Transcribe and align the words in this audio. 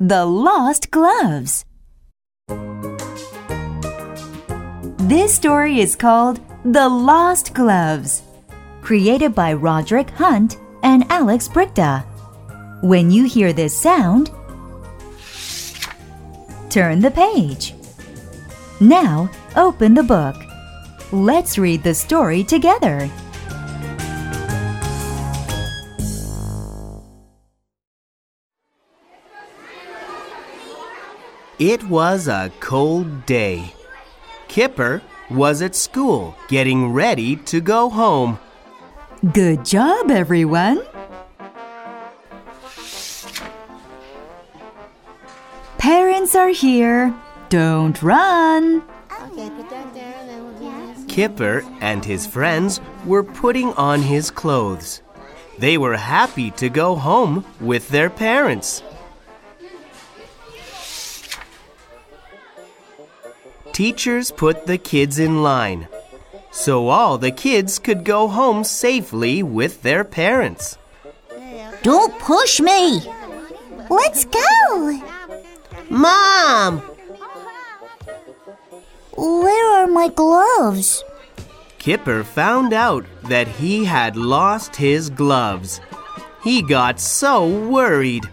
The 0.00 0.24
Lost 0.24 0.92
Gloves. 0.92 1.64
This 4.96 5.34
story 5.34 5.80
is 5.80 5.96
called 5.96 6.38
The 6.64 6.88
Lost 6.88 7.52
Gloves, 7.52 8.22
created 8.80 9.34
by 9.34 9.54
Roderick 9.54 10.10
Hunt 10.10 10.56
and 10.84 11.04
Alex 11.10 11.48
Brychta. 11.48 12.04
When 12.80 13.10
you 13.10 13.24
hear 13.24 13.52
this 13.52 13.76
sound, 13.76 14.30
turn 16.70 17.00
the 17.00 17.10
page. 17.10 17.74
Now, 18.78 19.28
open 19.56 19.94
the 19.94 20.04
book. 20.04 20.36
Let's 21.10 21.58
read 21.58 21.82
the 21.82 21.94
story 21.94 22.44
together. 22.44 23.10
It 31.58 31.82
was 31.88 32.28
a 32.28 32.52
cold 32.60 33.26
day. 33.26 33.74
Kipper 34.46 35.02
was 35.28 35.60
at 35.60 35.74
school 35.74 36.36
getting 36.46 36.92
ready 36.92 37.34
to 37.50 37.60
go 37.60 37.90
home. 37.90 38.38
Good 39.32 39.64
job, 39.64 40.08
everyone. 40.08 40.80
Parents 45.78 46.36
are 46.36 46.50
here. 46.50 47.12
Don't 47.48 48.00
run. 48.04 48.84
Kipper 51.08 51.64
and 51.80 52.04
his 52.04 52.24
friends 52.24 52.80
were 53.04 53.24
putting 53.24 53.72
on 53.72 54.02
his 54.02 54.30
clothes. 54.30 55.02
They 55.58 55.76
were 55.76 55.96
happy 55.96 56.52
to 56.52 56.68
go 56.68 56.94
home 56.94 57.44
with 57.60 57.88
their 57.88 58.10
parents. 58.10 58.84
Teachers 63.78 64.32
put 64.32 64.66
the 64.66 64.76
kids 64.76 65.20
in 65.20 65.44
line 65.44 65.86
so 66.50 66.88
all 66.88 67.16
the 67.16 67.30
kids 67.30 67.78
could 67.78 68.02
go 68.02 68.26
home 68.26 68.64
safely 68.64 69.40
with 69.40 69.82
their 69.82 70.02
parents. 70.02 70.76
Don't 71.84 72.18
push 72.18 72.58
me. 72.58 73.00
Let's 73.88 74.24
go. 74.24 75.00
Mom! 75.88 76.80
Where 79.16 79.70
are 79.78 79.86
my 79.86 80.08
gloves? 80.08 81.04
Kipper 81.78 82.24
found 82.24 82.72
out 82.72 83.06
that 83.28 83.46
he 83.46 83.84
had 83.84 84.16
lost 84.16 84.74
his 84.74 85.08
gloves. 85.08 85.80
He 86.42 86.62
got 86.62 86.98
so 86.98 87.46
worried. 87.46 88.28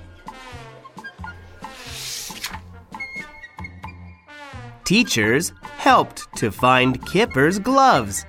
Teachers 4.85 5.51
helped 5.77 6.27
to 6.37 6.51
find 6.51 7.03
Kipper's 7.07 7.57
gloves. 7.57 8.23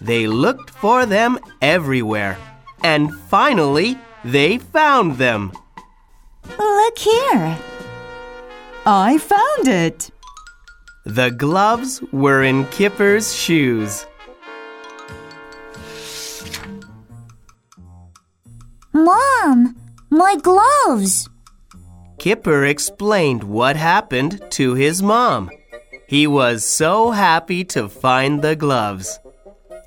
They 0.00 0.26
looked 0.26 0.70
for 0.70 1.04
them 1.04 1.38
everywhere, 1.60 2.38
and 2.82 3.14
finally, 3.28 3.98
they 4.24 4.56
found 4.56 5.18
them. 5.18 5.52
Look 6.58 6.98
here. 6.98 7.58
I 8.86 9.18
found 9.18 9.68
it. 9.68 10.10
The 11.04 11.30
gloves 11.30 12.02
were 12.10 12.42
in 12.42 12.64
Kipper's 12.68 13.34
shoes. 13.34 14.06
Mom, 18.94 19.76
my 20.10 20.36
gloves. 20.36 21.28
Kipper 22.18 22.64
explained 22.64 23.44
what 23.44 23.76
happened 23.76 24.40
to 24.52 24.74
his 24.74 25.02
mom. 25.02 25.50
He 26.12 26.26
was 26.26 26.62
so 26.62 27.10
happy 27.10 27.64
to 27.72 27.88
find 27.88 28.42
the 28.42 28.54
gloves. 28.54 29.18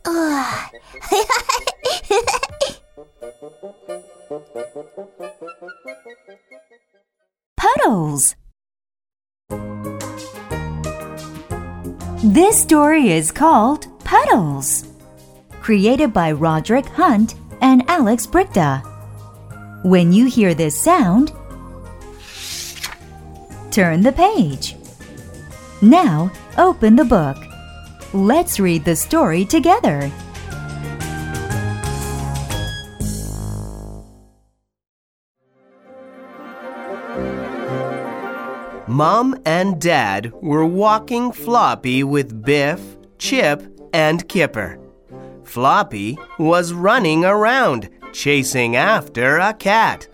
Puddles. 7.55 8.35
This 12.23 12.59
story 12.59 13.11
is 13.11 13.31
called 13.31 13.85
Puddles, 14.03 14.87
created 15.61 16.11
by 16.11 16.31
Roderick 16.31 16.87
Hunt 16.87 17.35
and 17.61 17.87
Alex 17.87 18.25
Brychta. 18.25 18.81
When 19.85 20.11
you 20.11 20.25
hear 20.25 20.55
this 20.55 20.75
sound, 20.75 21.31
turn 23.69 24.01
the 24.01 24.11
page. 24.11 24.75
Now, 25.85 26.31
open 26.57 26.95
the 26.95 27.05
book. 27.05 27.37
Let's 28.11 28.59
read 28.59 28.85
the 28.85 28.95
story 28.95 29.45
together. 29.45 30.11
Mom 38.87 39.39
and 39.45 39.79
Dad 39.79 40.33
were 40.41 40.65
walking 40.65 41.31
Floppy 41.31 42.03
with 42.03 42.43
Biff, 42.43 42.81
Chip, 43.19 43.61
and 43.93 44.27
Kipper. 44.27 44.79
Floppy 45.43 46.17
was 46.39 46.73
running 46.73 47.23
around, 47.23 47.91
chasing 48.11 48.75
after 48.75 49.37
a 49.37 49.53
cat. 49.53 50.07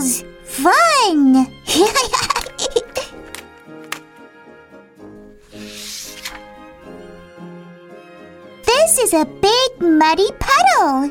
Puddles. 0.00 0.24
Fun. 0.44 1.32
this 8.64 8.98
is 8.98 9.12
a 9.12 9.26
big 9.26 9.70
muddy 9.80 10.30
puddle. 10.38 11.10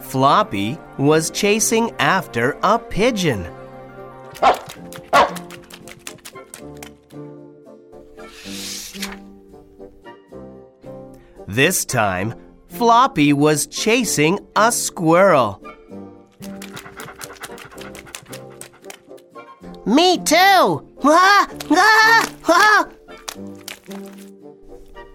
Floppy 0.00 0.78
was 0.98 1.30
chasing 1.30 1.90
after 1.98 2.58
a 2.62 2.78
pigeon. 2.78 3.48
This 11.48 11.84
time, 11.86 12.34
Floppy 12.82 13.32
was 13.32 13.68
chasing 13.68 14.40
a 14.56 14.72
squirrel. 14.72 15.62
Me 19.86 20.18
too! 20.18 20.84
Ah, 21.04 21.48
ah, 21.70 22.32
ah. 22.48 22.88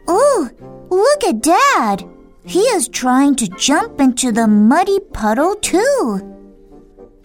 Ooh, 0.09 0.49
look 0.89 1.23
at 1.25 1.41
Dad. 1.41 2.09
He 2.45 2.61
is 2.61 2.87
trying 2.87 3.35
to 3.35 3.49
jump 3.49 3.99
into 3.99 4.31
the 4.31 4.47
muddy 4.47 5.01
puddle 5.11 5.55
too. 5.55 6.21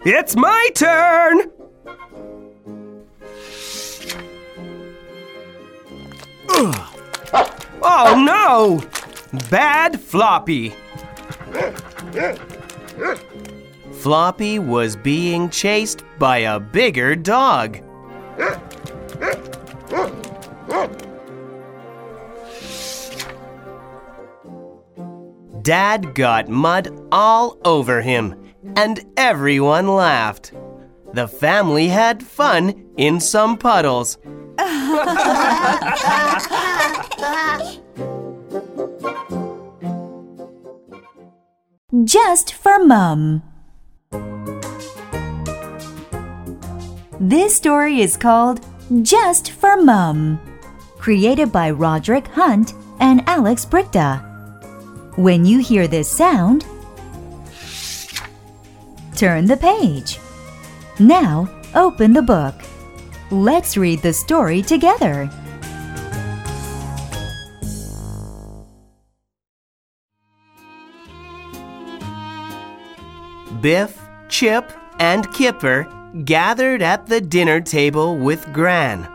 It's 0.03 0.35
my 0.35 0.67
turn! 0.75 1.43
Ugh. 6.49 6.75
Oh 7.81 8.21
no! 8.25 8.81
Bad 9.49 9.99
Floppy! 9.99 10.75
Floppy 13.93 14.59
was 14.59 14.95
being 14.95 15.49
chased 15.49 16.03
by 16.19 16.39
a 16.39 16.59
bigger 16.59 17.15
dog. 17.15 17.79
Dad 25.63 26.13
got 26.13 26.47
mud 26.47 26.95
all 27.11 27.57
over 27.65 28.01
him, 28.01 28.35
and 28.75 29.03
everyone 29.17 29.87
laughed. 29.87 30.53
The 31.13 31.27
family 31.27 31.87
had 31.87 32.21
fun 32.21 32.85
in 32.97 33.19
some 33.19 33.57
puddles. 33.57 34.19
Just 42.03 42.55
for 42.55 42.83
Mum. 42.83 43.43
This 47.19 47.55
story 47.55 48.01
is 48.01 48.17
called 48.17 48.65
Just 49.03 49.51
for 49.51 49.77
Mum, 49.79 50.39
created 50.97 51.51
by 51.51 51.69
Roderick 51.69 52.27
Hunt 52.27 52.73
and 52.99 53.21
Alex 53.27 53.63
Brychta. 53.63 54.19
When 55.17 55.45
you 55.45 55.59
hear 55.59 55.87
this 55.87 56.09
sound, 56.09 56.65
turn 59.15 59.45
the 59.45 59.57
page. 59.57 60.19
Now, 60.99 61.47
open 61.75 62.11
the 62.13 62.23
book. 62.23 62.55
Let's 63.29 63.77
read 63.77 64.01
the 64.01 64.13
story 64.13 64.63
together. 64.63 65.29
Biff, 73.63 73.97
Chip, 74.27 74.71
and 74.99 75.31
Kipper 75.33 75.87
gathered 76.25 76.81
at 76.81 77.07
the 77.07 77.21
dinner 77.21 77.61
table 77.61 78.17
with 78.17 78.45
Gran. 78.51 79.07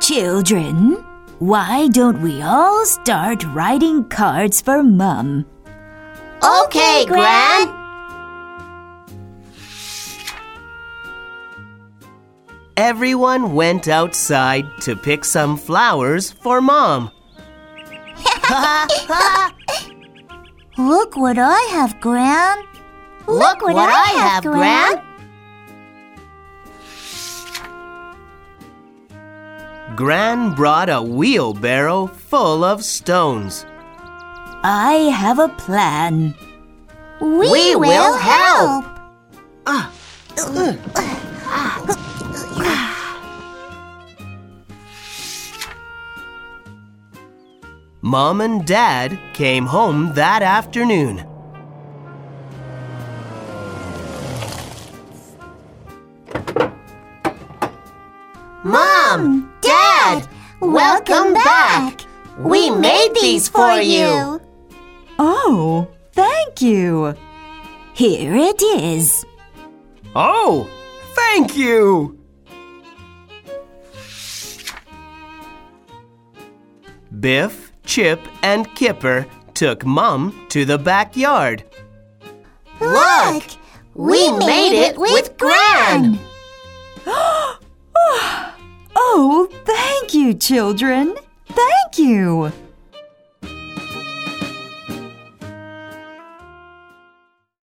Children, 0.00 0.94
why 1.38 1.86
don't 1.92 2.20
we 2.22 2.42
all 2.42 2.84
start 2.84 3.44
writing 3.54 4.02
cards 4.08 4.60
for 4.60 4.82
Mum? 4.82 5.46
Okay, 6.42 7.04
Gran. 7.06 7.72
Everyone 12.76 13.54
went 13.54 13.86
outside 13.86 14.64
to 14.80 14.96
pick 14.96 15.24
some 15.24 15.56
flowers 15.56 16.32
for 16.32 16.60
Mom. 16.60 17.12
Look 20.78 21.16
what 21.16 21.38
I 21.38 21.60
have, 21.70 22.00
Gran. 22.00 22.64
Look 23.26 23.62
what 23.62 23.76
I 23.76 24.08
have, 24.18 24.44
Gran. 24.44 25.02
Gran 29.96 30.54
brought 30.54 30.88
a 30.88 31.02
wheelbarrow 31.02 32.06
full 32.06 32.64
of 32.64 32.82
stones. 32.82 33.66
I 34.64 35.10
have 35.14 35.38
a 35.38 35.48
plan. 35.48 36.34
We, 37.20 37.50
We 37.50 37.76
will 37.76 38.16
help. 38.16 38.84
Ah. 39.66 39.92
Mom 48.00 48.40
and 48.40 48.66
Dad 48.66 49.18
came 49.32 49.66
home 49.66 50.12
that 50.14 50.42
afternoon. 50.42 51.24
Welcome 60.62 61.34
back. 61.34 62.00
We 62.38 62.70
made 62.70 63.14
these 63.20 63.48
for 63.48 63.80
you. 63.80 64.40
Oh, 65.18 65.88
thank 66.12 66.62
you. 66.62 67.14
Here 67.94 68.34
it 68.34 68.62
is. 68.62 69.24
Oh, 70.14 70.68
thank 71.14 71.56
you! 71.56 72.18
Biff, 77.20 77.72
Chip, 77.84 78.20
and 78.42 78.72
Kipper 78.74 79.26
took 79.54 79.84
Mom 79.84 80.46
to 80.50 80.64
the 80.64 80.78
backyard. 80.78 81.64
Look, 82.80 83.44
we 83.94 84.30
made 84.38 84.74
it 84.86 84.96
with 84.98 85.36
Gran. 85.36 86.18
Oh, 88.94 89.48
thank 90.12 90.26
you, 90.26 90.34
children. 90.34 91.16
Thank 91.46 91.98
you. 91.98 92.52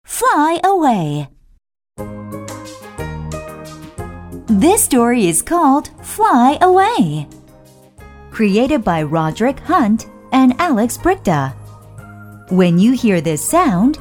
Fly 0.03 0.59
away. 0.63 1.29
This 4.47 4.83
story 4.83 5.27
is 5.27 5.41
called 5.41 5.89
Fly 6.01 6.57
Away. 6.61 7.27
Created 8.31 8.83
by 8.83 9.03
Roderick 9.03 9.59
Hunt 9.59 10.07
and 10.31 10.53
Alex 10.59 10.97
Brychta. 10.97 11.53
When 12.51 12.77
you 12.77 12.91
hear 12.91 13.21
this 13.21 13.47
sound, 13.47 13.99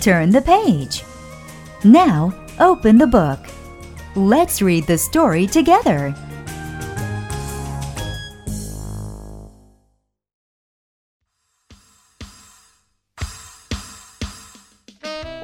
turn 0.00 0.30
the 0.30 0.42
page. 0.42 1.02
Now, 1.84 2.32
open 2.60 2.98
the 2.98 3.08
book. 3.08 3.40
Let's 4.14 4.60
read 4.60 4.86
the 4.86 4.98
story 4.98 5.46
together. 5.46 6.10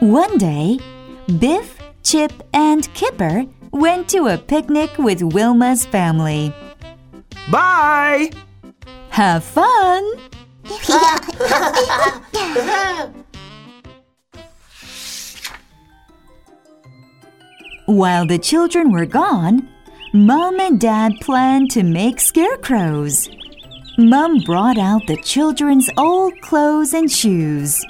One 0.01 0.37
day, 0.37 0.79
Biff, 1.39 1.79
Chip, 2.03 2.31
and 2.53 2.93
Kipper 2.93 3.47
went 3.73 4.07
to 4.11 4.27
a 4.27 4.37
picnic 4.37 4.99
with 4.99 5.21
Wilma's 5.21 5.87
family. 5.87 6.53
Bye! 7.51 8.31
Have 9.09 9.45
fun! 9.45 10.05
While 17.89 18.27
the 18.27 18.39
children 18.39 18.93
were 18.93 19.07
gone, 19.07 19.67
Mom 20.13 20.61
and 20.61 20.79
Dad 20.79 21.15
planned 21.23 21.71
to 21.71 21.83
make 21.83 22.21
scarecrows. 22.21 23.31
Mom 23.97 24.41
brought 24.41 24.77
out 24.77 25.07
the 25.07 25.17
children's 25.23 25.89
old 25.97 26.39
clothes 26.43 26.93
and 26.93 27.11
shoes. 27.11 27.83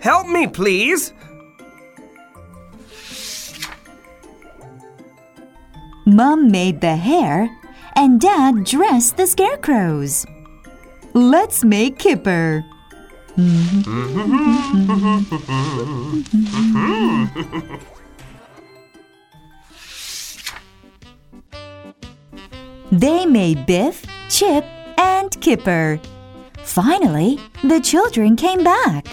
Help 0.00 0.28
me, 0.28 0.46
please. 0.46 1.12
Mom 6.06 6.50
made 6.50 6.80
the 6.80 6.96
hair, 6.96 7.54
and 7.96 8.18
Dad 8.18 8.64
dressed 8.64 9.18
the 9.18 9.26
scarecrows. 9.26 10.24
Let's 11.12 11.64
make 11.64 11.98
Kipper. 11.98 12.64
Mm-hmm. 13.38 14.98
They 22.90 23.26
made 23.26 23.64
Biff, 23.64 24.04
Chip, 24.28 24.64
and 24.96 25.40
Kipper. 25.40 26.00
Finally, 26.64 27.38
the 27.62 27.78
children 27.80 28.34
came 28.34 28.64
back. 28.64 29.06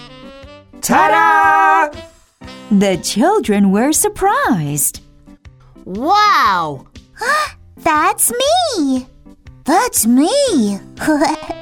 Ta 0.81 1.92
da! 1.92 2.48
The 2.71 2.98
children 3.04 3.69
were 3.71 3.92
surprised. 3.92 5.01
Wow. 5.83 6.88
That's 7.78 8.31
me. 8.31 9.06
That's 9.66 10.07
me. 10.07 10.80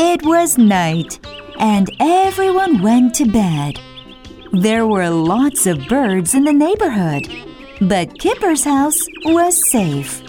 It 0.00 0.22
was 0.22 0.56
night, 0.56 1.18
and 1.58 1.90
everyone 1.98 2.82
went 2.82 3.16
to 3.16 3.26
bed. 3.26 3.80
There 4.52 4.86
were 4.86 5.10
lots 5.10 5.66
of 5.66 5.88
birds 5.88 6.36
in 6.36 6.44
the 6.44 6.52
neighborhood, 6.52 7.26
but 7.80 8.16
Kipper's 8.16 8.62
house 8.62 9.00
was 9.24 9.58
safe. 9.68 10.22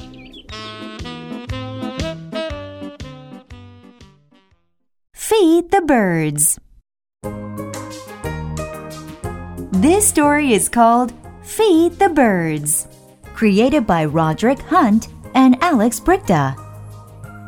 Feed 5.14 5.70
the 5.70 5.84
birds. 5.86 6.60
This 9.72 10.10
story 10.10 10.54
is 10.54 10.68
called 10.68 11.14
Feed 11.44 12.00
the 12.00 12.10
Birds, 12.10 12.88
created 13.36 13.86
by 13.86 14.06
Roderick 14.06 14.62
Hunt 14.62 15.10
and 15.36 15.62
Alex 15.62 16.00
Brychta. 16.00 16.56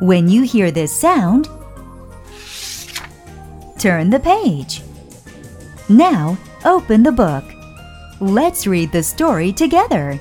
When 0.00 0.28
you 0.28 0.42
hear 0.42 0.70
this 0.70 0.96
sound, 0.96 1.48
turn 3.82 4.10
the 4.10 4.20
page. 4.20 4.80
Now, 5.88 6.38
open 6.64 7.02
the 7.02 7.10
book. 7.10 7.42
Let's 8.20 8.64
read 8.64 8.92
the 8.92 9.02
story 9.02 9.52
together. 9.52 10.20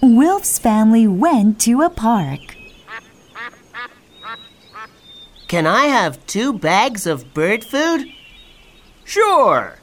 Wilf's 0.00 0.60
family 0.60 1.08
went 1.08 1.60
to 1.62 1.82
a 1.82 1.90
park. 1.90 2.38
Can 5.48 5.66
I 5.66 5.86
have 5.86 6.24
two 6.28 6.52
bags 6.52 7.04
of 7.04 7.34
bird 7.34 7.64
food? 7.64 8.06
Sure. 9.04 9.76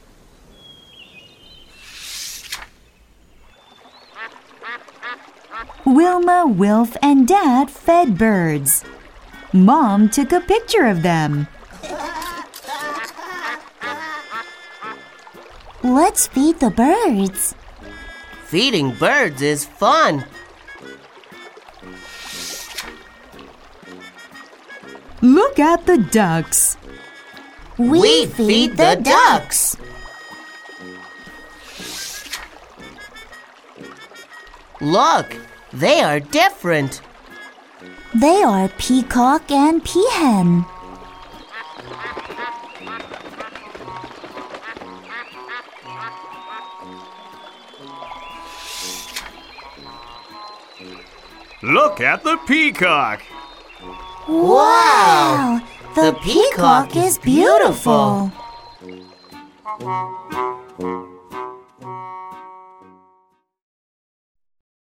Wilma, 5.86 6.46
Wilf, 6.48 6.96
and 7.02 7.28
Dad 7.28 7.70
fed 7.70 8.18
birds. 8.18 8.84
Mom 9.52 10.10
took 10.10 10.32
a 10.32 10.40
picture 10.40 10.86
of 10.86 11.04
them. 11.04 11.48
Let's 15.84 16.28
feed 16.28 16.60
the 16.60 16.70
birds. 16.70 17.56
Feeding 18.46 18.92
birds 18.96 19.42
is 19.42 19.66
fun. 19.66 20.26
Look 25.22 25.60
at 25.60 25.86
the 25.86 25.98
ducks. 25.98 26.78
We 27.78 28.26
feed 28.28 28.78
the 28.78 29.00
ducks. 29.02 29.76
Look, 34.82 35.36
they 35.74 36.02
are 36.02 36.20
different. 36.20 37.02
They 38.14 38.44
are 38.44 38.70
peacock 38.78 39.50
and 39.52 39.84
peahen. 39.84 40.66
Look 51.64 52.02
at 52.02 52.24
the 52.24 52.38
peacock. 52.46 53.22
Wow! 54.28 55.62
The, 55.96 56.12
The 56.12 56.20
peacock 56.22 56.96
is 56.96 57.18
beautiful. 57.18 58.32
beautiful. 60.78 61.13